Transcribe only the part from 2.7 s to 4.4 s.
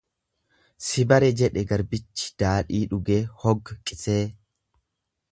dhugee hoogqisee."